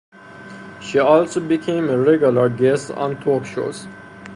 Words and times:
She 0.81 0.97
also 0.97 1.39
became 1.39 1.87
a 1.87 1.95
regular 1.95 2.49
guest 2.49 2.89
on 2.89 3.17
talk 3.21 3.45
shows. 3.45 3.85